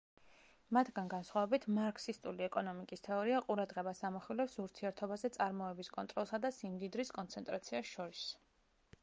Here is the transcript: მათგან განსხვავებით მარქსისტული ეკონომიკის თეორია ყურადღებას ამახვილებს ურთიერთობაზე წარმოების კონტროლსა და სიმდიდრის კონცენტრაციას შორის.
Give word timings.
მათგან 0.75 1.09
განსხვავებით 1.09 1.67
მარქსისტული 1.75 2.45
ეკონომიკის 2.47 3.05
თეორია 3.09 3.43
ყურადღებას 3.49 4.03
ამახვილებს 4.11 4.57
ურთიერთობაზე 4.65 5.33
წარმოების 5.37 5.93
კონტროლსა 5.99 6.43
და 6.47 6.53
სიმდიდრის 6.59 7.15
კონცენტრაციას 7.21 7.95
შორის. 7.95 8.27